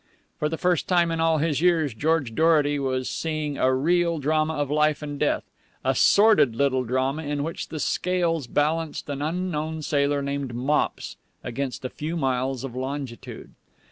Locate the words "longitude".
12.75-13.51